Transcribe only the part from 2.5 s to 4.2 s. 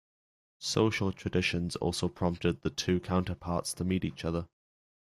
the two counterparts to meet